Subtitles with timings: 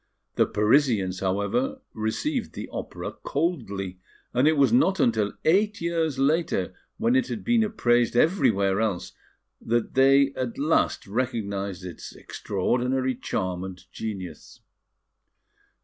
[0.33, 3.99] The Parisians, however, received the opera coldly;
[4.33, 9.11] and it was not until eight years later, when it had been appraised everywhere else
[9.63, 14.61] that they at last recognised its extraordinary charm and genius.